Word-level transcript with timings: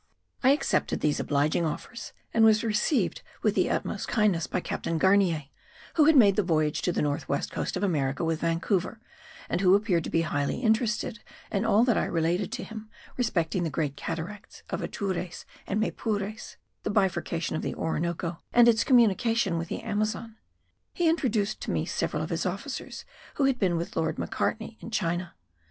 I 0.41 0.49
accepted 0.49 0.99
these 1.01 1.19
obliging 1.19 1.63
offers 1.63 2.11
and 2.33 2.43
was 2.43 2.63
received 2.63 3.21
with 3.43 3.53
the 3.53 3.69
utmost 3.69 4.07
kindness 4.07 4.47
by 4.47 4.59
Captain 4.59 4.97
Garnier, 4.97 5.43
who 5.93 6.05
had 6.05 6.15
made 6.15 6.37
the 6.37 6.41
voyage 6.41 6.81
to 6.81 6.91
the 6.91 7.03
north 7.03 7.29
west 7.29 7.51
coast 7.51 7.77
of 7.77 7.83
America 7.83 8.23
with 8.23 8.41
Vancouver, 8.41 8.99
and 9.47 9.61
who 9.61 9.75
appeared 9.75 10.03
to 10.05 10.09
be 10.09 10.21
highly 10.23 10.57
interested 10.57 11.19
in 11.51 11.65
all 11.65 11.87
I 11.87 12.05
related 12.05 12.51
to 12.53 12.63
him 12.63 12.89
respecting 13.15 13.61
the 13.61 13.69
great 13.69 13.95
cataracts 13.95 14.63
of 14.71 14.81
Atures 14.81 15.45
and 15.67 15.79
Maypures, 15.79 16.55
the 16.81 16.89
bifurcation 16.89 17.55
of 17.55 17.61
the 17.61 17.75
Orinoco 17.75 18.39
and 18.51 18.67
its 18.67 18.83
communication 18.83 19.59
with 19.59 19.67
the 19.67 19.81
Amazon. 19.81 20.35
He 20.95 21.09
introduced 21.09 21.61
to 21.61 21.71
me 21.71 21.85
several 21.85 22.23
of 22.23 22.31
his 22.31 22.47
officers 22.47 23.05
who 23.35 23.43
had 23.43 23.59
been 23.59 23.77
with 23.77 23.95
Lord 23.95 24.17
Macartney 24.17 24.79
in 24.79 24.89
China. 24.89 25.35